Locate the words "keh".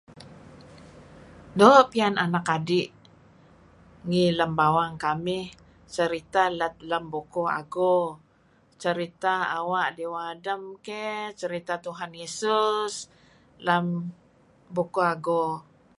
10.85-11.17